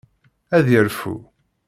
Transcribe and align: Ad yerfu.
Ad 0.57 0.67
yerfu. 0.71 1.15